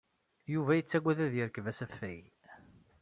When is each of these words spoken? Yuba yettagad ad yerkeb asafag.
Yuba 0.53 0.77
yettagad 0.77 1.19
ad 1.25 1.33
yerkeb 1.37 1.65
asafag. 1.71 2.23